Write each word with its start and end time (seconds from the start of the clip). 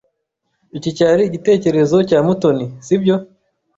Iki 0.77 0.89
cyari 0.97 1.21
igitekerezo 1.25 1.97
cya 2.09 2.19
Mutoni, 2.25 2.65
sibyo? 2.85 3.15